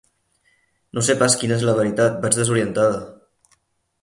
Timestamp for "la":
1.71-1.75